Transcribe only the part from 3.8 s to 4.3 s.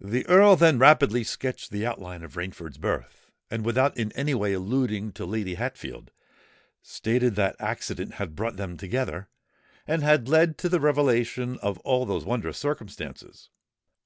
in